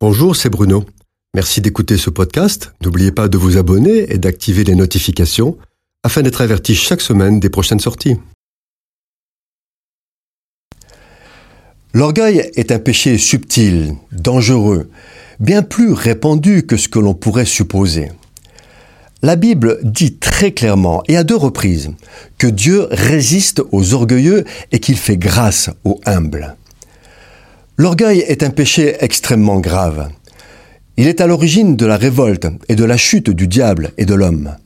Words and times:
Bonjour, 0.00 0.36
c'est 0.36 0.48
Bruno. 0.48 0.84
Merci 1.34 1.60
d'écouter 1.60 1.96
ce 1.96 2.08
podcast. 2.08 2.72
N'oubliez 2.84 3.10
pas 3.10 3.26
de 3.26 3.36
vous 3.36 3.56
abonner 3.56 4.12
et 4.12 4.18
d'activer 4.18 4.62
les 4.62 4.76
notifications 4.76 5.58
afin 6.04 6.22
d'être 6.22 6.40
averti 6.40 6.76
chaque 6.76 7.00
semaine 7.00 7.40
des 7.40 7.50
prochaines 7.50 7.80
sorties. 7.80 8.14
L'orgueil 11.92 12.48
est 12.54 12.70
un 12.70 12.78
péché 12.78 13.18
subtil, 13.18 13.96
dangereux, 14.12 14.88
bien 15.40 15.64
plus 15.64 15.92
répandu 15.92 16.64
que 16.64 16.76
ce 16.76 16.88
que 16.88 17.00
l'on 17.00 17.14
pourrait 17.14 17.44
supposer. 17.44 18.12
La 19.22 19.34
Bible 19.34 19.80
dit 19.82 20.18
très 20.18 20.52
clairement 20.52 21.02
et 21.08 21.16
à 21.16 21.24
deux 21.24 21.34
reprises 21.34 21.90
que 22.38 22.46
Dieu 22.46 22.86
résiste 22.92 23.62
aux 23.72 23.94
orgueilleux 23.94 24.44
et 24.70 24.78
qu'il 24.78 24.96
fait 24.96 25.16
grâce 25.16 25.70
aux 25.82 26.00
humbles. 26.06 26.56
L'orgueil 27.80 28.24
est 28.26 28.42
un 28.42 28.50
péché 28.50 28.96
extrêmement 28.98 29.60
grave. 29.60 30.08
Il 30.96 31.06
est 31.06 31.20
à 31.20 31.28
l'origine 31.28 31.76
de 31.76 31.86
la 31.86 31.96
révolte 31.96 32.48
et 32.68 32.74
de 32.74 32.82
la 32.82 32.96
chute 32.96 33.30
du 33.30 33.46
diable 33.46 33.92
et 33.98 34.04
de 34.04 34.14
l'homme. 34.14 34.56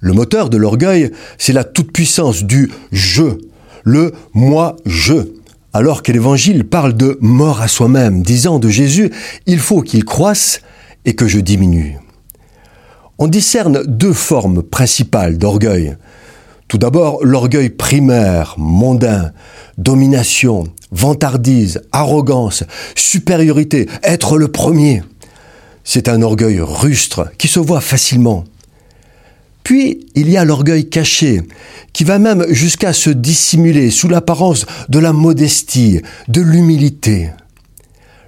Le 0.00 0.12
moteur 0.12 0.50
de 0.50 0.56
l'orgueil, 0.56 1.12
c'est 1.38 1.52
la 1.52 1.62
toute-puissance 1.62 2.42
du 2.42 2.72
je, 2.90 3.22
le 3.84 4.12
moi-je, 4.34 5.28
alors 5.72 6.02
que 6.02 6.10
l'Évangile 6.10 6.64
parle 6.64 6.94
de 6.94 7.18
mort 7.20 7.62
à 7.62 7.68
soi-même, 7.68 8.24
disant 8.24 8.58
de 8.58 8.68
Jésus, 8.68 9.12
il 9.46 9.60
faut 9.60 9.82
qu'il 9.82 10.04
croisse 10.04 10.60
et 11.04 11.14
que 11.14 11.28
je 11.28 11.38
diminue. 11.38 11.98
On 13.18 13.28
discerne 13.28 13.84
deux 13.86 14.12
formes 14.12 14.64
principales 14.64 15.38
d'orgueil. 15.38 15.96
Tout 16.68 16.76
d'abord, 16.76 17.24
l'orgueil 17.24 17.70
primaire, 17.70 18.54
mondain, 18.58 19.32
domination, 19.78 20.64
vantardise, 20.92 21.80
arrogance, 21.92 22.62
supériorité, 22.94 23.88
être 24.02 24.36
le 24.36 24.48
premier. 24.48 25.02
C'est 25.82 26.10
un 26.10 26.20
orgueil 26.20 26.60
rustre 26.60 27.30
qui 27.38 27.48
se 27.48 27.58
voit 27.58 27.80
facilement. 27.80 28.44
Puis, 29.64 30.06
il 30.14 30.28
y 30.28 30.36
a 30.36 30.44
l'orgueil 30.44 30.90
caché, 30.90 31.40
qui 31.94 32.04
va 32.04 32.18
même 32.18 32.44
jusqu'à 32.50 32.92
se 32.92 33.08
dissimuler 33.08 33.90
sous 33.90 34.08
l'apparence 34.08 34.66
de 34.90 34.98
la 34.98 35.14
modestie, 35.14 36.02
de 36.28 36.42
l'humilité. 36.42 37.30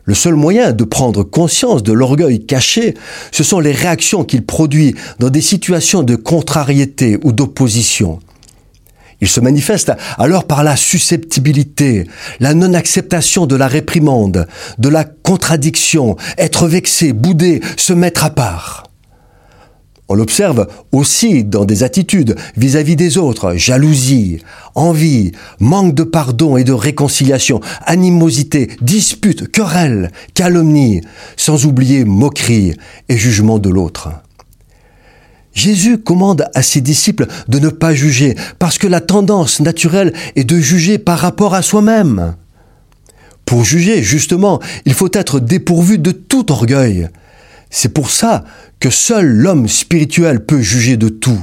Le 0.05 0.15
seul 0.15 0.35
moyen 0.35 0.73
de 0.73 0.85
prendre 0.85 1.25
conscience 1.25 1.83
de 1.83 1.93
l'orgueil 1.93 2.45
caché, 2.47 2.95
ce 3.33 3.45
sont 3.45 3.61
les 3.61 3.73
réactions 3.73 4.25
qu'il 4.25 4.47
produit 4.47 4.95
dans 5.19 5.29
des 5.29 5.43
situations 5.43 6.03
de 6.03 6.17
contrariété 6.17 7.19
ou 7.23 7.33
d'opposition. 7.33 8.19
Il 9.21 9.29
se 9.29 9.41
manifeste 9.41 9.93
alors 10.19 10.45
par 10.47 10.65
la 10.65 10.77
susceptibilité, 10.77 12.07
la 12.41 12.55
non-acceptation 12.55 13.47
de 13.47 13.57
la 13.57 13.69
réprimande, 13.69 14.47
de 14.79 14.89
la 14.89 15.05
contradiction, 15.05 16.17
être 16.39 16.67
vexé, 16.67 17.13
boudé, 17.13 17.61
se 17.77 17.93
mettre 17.93 18.25
à 18.25 18.31
part. 18.31 18.85
On 20.13 20.15
l'observe 20.15 20.67
aussi 20.91 21.45
dans 21.45 21.65
des 21.65 21.85
attitudes 21.85 22.35
vis-à-vis 22.57 22.97
des 22.97 23.17
autres, 23.17 23.55
jalousie, 23.55 24.41
envie, 24.75 25.31
manque 25.61 25.95
de 25.95 26.03
pardon 26.03 26.57
et 26.57 26.65
de 26.65 26.73
réconciliation, 26.73 27.61
animosité, 27.87 28.71
dispute, 28.81 29.53
querelle, 29.53 30.11
calomnie, 30.35 31.03
sans 31.37 31.65
oublier 31.65 32.05
moquerie 32.05 32.75
et 33.09 33.17
jugement 33.17 33.61
de 33.61 33.69
l'autre. 33.69 34.09
Jésus 35.53 35.99
commande 35.99 36.47
à 36.55 36.63
ses 36.63 36.81
disciples 36.81 37.27
de 37.49 37.59
ne 37.59 37.69
pas 37.69 37.95
juger, 37.95 38.37
parce 38.59 38.79
que 38.79 38.87
la 38.87 39.01
tendance 39.01 39.61
naturelle 39.61 40.13
est 40.37 40.45
de 40.45 40.59
juger 40.59 40.99
par 40.99 41.19
rapport 41.19 41.55
à 41.55 41.63
soi-même. 41.63 42.35
Pour 43.45 43.65
juger, 43.65 44.03
justement, 44.03 44.61
il 44.85 44.95
faut 44.95 45.11
être 45.13 45.41
dépourvu 45.41 45.99
de 45.99 46.13
tout 46.13 46.53
orgueil. 46.53 47.09
C'est 47.69 47.93
pour 47.93 48.11
ça 48.11 48.45
que 48.79 48.91
seul 48.91 49.27
l'homme 49.27 49.69
spirituel 49.69 50.45
peut 50.45 50.61
juger 50.61 50.97
de 50.97 51.09
tout. 51.09 51.41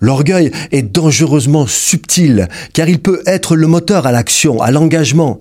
L'orgueil 0.00 0.50
est 0.70 0.82
dangereusement 0.82 1.66
subtil, 1.66 2.48
car 2.72 2.88
il 2.88 3.00
peut 3.00 3.22
être 3.26 3.56
le 3.56 3.66
moteur 3.66 4.06
à 4.06 4.12
l'action, 4.12 4.62
à 4.62 4.70
l'engagement. 4.70 5.40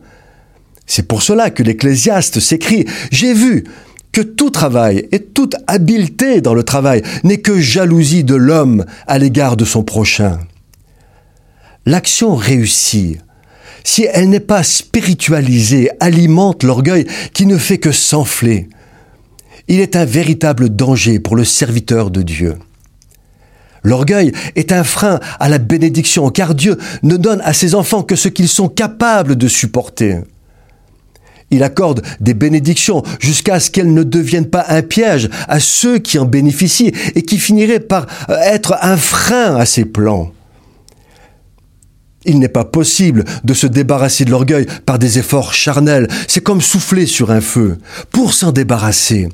C'est 0.85 1.07
pour 1.07 1.21
cela 1.21 1.49
que 1.49 1.63
l'Ecclésiaste 1.63 2.39
s'écrit⁇ 2.39 2.83
J'ai 3.11 3.33
vu 3.33 3.65
que 4.17 4.23
tout 4.23 4.49
travail 4.49 5.07
et 5.11 5.19
toute 5.19 5.55
habileté 5.67 6.41
dans 6.41 6.55
le 6.55 6.63
travail 6.63 7.03
n'est 7.23 7.37
que 7.37 7.59
jalousie 7.59 8.23
de 8.23 8.33
l'homme 8.33 8.83
à 9.05 9.19
l'égard 9.19 9.55
de 9.57 9.63
son 9.63 9.83
prochain. 9.83 10.39
L'action 11.85 12.33
réussie, 12.33 13.19
si 13.83 14.07
elle 14.11 14.29
n'est 14.29 14.39
pas 14.39 14.63
spiritualisée, 14.63 15.91
alimente 15.99 16.63
l'orgueil 16.63 17.05
qui 17.31 17.45
ne 17.45 17.59
fait 17.59 17.77
que 17.77 17.91
s'enfler. 17.91 18.69
Il 19.67 19.81
est 19.81 19.95
un 19.95 20.05
véritable 20.05 20.69
danger 20.69 21.19
pour 21.19 21.35
le 21.35 21.45
serviteur 21.45 22.09
de 22.09 22.23
Dieu. 22.23 22.55
L'orgueil 23.83 24.31
est 24.55 24.71
un 24.71 24.83
frein 24.83 25.19
à 25.39 25.47
la 25.47 25.59
bénédiction, 25.59 26.31
car 26.31 26.55
Dieu 26.55 26.79
ne 27.03 27.17
donne 27.17 27.41
à 27.41 27.53
ses 27.53 27.75
enfants 27.75 28.01
que 28.01 28.15
ce 28.15 28.29
qu'ils 28.29 28.49
sont 28.49 28.67
capables 28.67 29.35
de 29.35 29.47
supporter. 29.47 30.23
Il 31.49 31.63
accorde 31.63 32.01
des 32.19 32.33
bénédictions 32.33 33.03
jusqu'à 33.19 33.59
ce 33.59 33.71
qu'elles 33.71 33.93
ne 33.93 34.03
deviennent 34.03 34.49
pas 34.49 34.65
un 34.67 34.81
piège 34.81 35.29
à 35.47 35.59
ceux 35.59 35.97
qui 35.97 36.19
en 36.19 36.25
bénéficient 36.25 36.91
et 37.15 37.21
qui 37.21 37.37
finiraient 37.37 37.79
par 37.79 38.05
euh, 38.29 38.37
être 38.41 38.75
un 38.81 38.97
frein 38.97 39.55
à 39.55 39.65
ses 39.65 39.85
plans. 39.85 40.31
Il 42.25 42.39
n'est 42.39 42.49
pas 42.49 42.65
possible 42.65 43.23
de 43.45 43.53
se 43.53 43.67
débarrasser 43.67 44.25
de 44.25 44.31
l'orgueil 44.31 44.67
par 44.85 44.99
des 44.99 45.17
efforts 45.17 45.53
charnels. 45.53 46.09
C'est 46.27 46.43
comme 46.43 46.59
souffler 46.59 47.05
sur 47.05 47.31
un 47.31 47.39
feu. 47.39 47.77
Pour 48.11 48.33
s'en 48.33 48.51
débarrasser, 48.51 49.29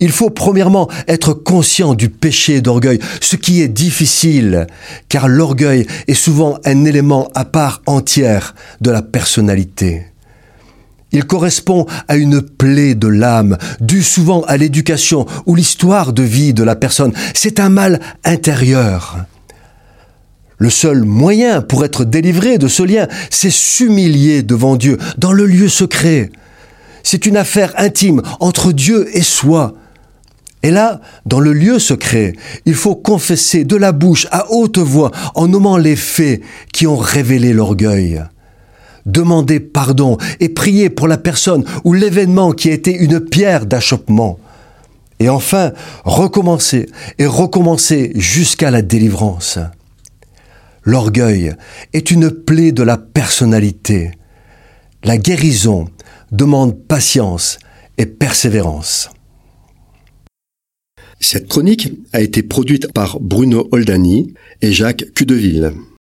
il 0.00 0.10
faut 0.10 0.30
premièrement 0.30 0.88
être 1.06 1.32
conscient 1.32 1.94
du 1.94 2.08
péché 2.08 2.60
d'orgueil, 2.60 2.98
ce 3.20 3.36
qui 3.36 3.62
est 3.62 3.68
difficile, 3.68 4.66
car 5.08 5.28
l'orgueil 5.28 5.86
est 6.08 6.14
souvent 6.14 6.58
un 6.64 6.84
élément 6.84 7.30
à 7.34 7.44
part 7.44 7.82
entière 7.86 8.56
de 8.80 8.90
la 8.90 9.02
personnalité. 9.02 10.06
Il 11.14 11.24
correspond 11.24 11.86
à 12.08 12.16
une 12.16 12.42
plaie 12.42 12.96
de 12.96 13.06
l'âme, 13.06 13.56
due 13.80 14.02
souvent 14.02 14.42
à 14.42 14.56
l'éducation 14.56 15.26
ou 15.46 15.54
l'histoire 15.54 16.12
de 16.12 16.24
vie 16.24 16.52
de 16.52 16.64
la 16.64 16.74
personne. 16.74 17.12
C'est 17.34 17.60
un 17.60 17.68
mal 17.68 18.00
intérieur. 18.24 19.18
Le 20.58 20.70
seul 20.70 21.04
moyen 21.04 21.62
pour 21.62 21.84
être 21.84 22.04
délivré 22.04 22.58
de 22.58 22.66
ce 22.66 22.82
lien, 22.82 23.06
c'est 23.30 23.52
s'humilier 23.52 24.42
devant 24.42 24.74
Dieu, 24.74 24.98
dans 25.16 25.32
le 25.32 25.46
lieu 25.46 25.68
secret. 25.68 26.30
C'est 27.04 27.26
une 27.26 27.36
affaire 27.36 27.72
intime 27.76 28.20
entre 28.40 28.72
Dieu 28.72 29.08
et 29.16 29.22
soi. 29.22 29.74
Et 30.64 30.72
là, 30.72 31.00
dans 31.26 31.40
le 31.40 31.52
lieu 31.52 31.78
secret, 31.78 32.32
il 32.66 32.74
faut 32.74 32.96
confesser 32.96 33.62
de 33.62 33.76
la 33.76 33.92
bouche 33.92 34.26
à 34.32 34.50
haute 34.50 34.78
voix 34.78 35.12
en 35.36 35.46
nommant 35.46 35.76
les 35.76 35.96
faits 35.96 36.40
qui 36.72 36.88
ont 36.88 36.96
révélé 36.96 37.52
l'orgueil 37.52 38.24
demander 39.06 39.60
pardon 39.60 40.16
et 40.40 40.48
prier 40.48 40.90
pour 40.90 41.08
la 41.08 41.18
personne 41.18 41.64
ou 41.84 41.92
l'événement 41.92 42.52
qui 42.52 42.70
a 42.70 42.72
été 42.72 42.94
une 42.94 43.20
pierre 43.20 43.66
d'achoppement. 43.66 44.38
Et 45.20 45.28
enfin, 45.28 45.72
recommencer 46.04 46.86
et 47.18 47.26
recommencer 47.26 48.12
jusqu'à 48.16 48.70
la 48.70 48.82
délivrance. 48.82 49.58
L'orgueil 50.82 51.54
est 51.92 52.10
une 52.10 52.30
plaie 52.30 52.72
de 52.72 52.82
la 52.82 52.98
personnalité. 52.98 54.10
La 55.02 55.16
guérison 55.16 55.86
demande 56.30 56.76
patience 56.76 57.58
et 57.96 58.06
persévérance. 58.06 59.10
Cette 61.20 61.48
chronique 61.48 61.90
a 62.12 62.20
été 62.20 62.42
produite 62.42 62.92
par 62.92 63.18
Bruno 63.20 63.68
Oldani 63.72 64.34
et 64.60 64.72
Jacques 64.72 65.06
Cudeville. 65.14 65.72